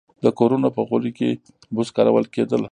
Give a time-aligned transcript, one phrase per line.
[0.23, 1.29] د کورونو په غولي کې
[1.73, 2.61] بوس کارول کېدل